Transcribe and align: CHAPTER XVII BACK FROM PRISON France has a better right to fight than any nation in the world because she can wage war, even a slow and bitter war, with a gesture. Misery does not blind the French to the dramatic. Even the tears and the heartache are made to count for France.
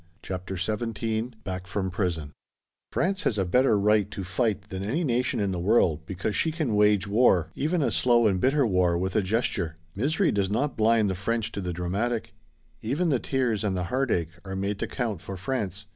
CHAPTER 0.23 0.57
XVII 0.57 1.29
BACK 1.43 1.67
FROM 1.67 1.91
PRISON 1.91 2.31
France 2.91 3.21
has 3.21 3.37
a 3.37 3.45
better 3.45 3.77
right 3.77 4.09
to 4.09 4.23
fight 4.23 4.69
than 4.69 4.83
any 4.83 5.03
nation 5.03 5.39
in 5.39 5.51
the 5.51 5.59
world 5.59 6.07
because 6.07 6.35
she 6.35 6.51
can 6.51 6.73
wage 6.73 7.07
war, 7.07 7.51
even 7.53 7.83
a 7.83 7.91
slow 7.91 8.25
and 8.25 8.41
bitter 8.41 8.65
war, 8.65 8.97
with 8.97 9.15
a 9.15 9.21
gesture. 9.21 9.77
Misery 9.93 10.31
does 10.31 10.49
not 10.49 10.75
blind 10.75 11.07
the 11.07 11.13
French 11.13 11.51
to 11.51 11.61
the 11.61 11.71
dramatic. 11.71 12.33
Even 12.81 13.09
the 13.09 13.19
tears 13.19 13.63
and 13.63 13.77
the 13.77 13.83
heartache 13.93 14.29
are 14.43 14.55
made 14.55 14.79
to 14.79 14.87
count 14.87 15.21
for 15.21 15.37
France. 15.37 15.85